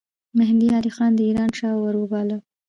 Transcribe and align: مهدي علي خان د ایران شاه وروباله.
مهدي 0.37 0.67
علي 0.77 0.91
خان 0.95 1.11
د 1.15 1.19
ایران 1.27 1.51
شاه 1.59 1.75
وروباله. 1.79 2.37